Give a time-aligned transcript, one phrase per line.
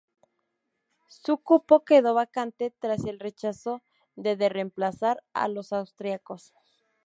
[1.09, 3.83] Su cupo quedó vacante tras el rechazo
[4.15, 6.55] de de reemplazar a los austríacos.